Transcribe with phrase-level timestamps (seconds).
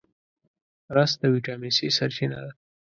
[0.95, 2.51] رس د ویټامین C سرچینه ده